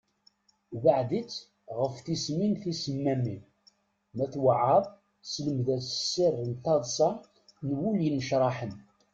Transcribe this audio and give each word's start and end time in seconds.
Beɛɛed-it 0.81 1.31
ɣef 1.79 1.93
tismin 2.05 2.53
tisemmamin, 2.61 3.41
ma 4.15 4.25
tweɛɛaḍ, 4.33 4.85
selmed-as 5.31 5.85
sser 5.93 6.35
n 6.49 6.51
taḍsa 6.63 7.09
n 7.65 7.69
wul 7.79 7.97
yennecṛaḥen. 8.03 8.73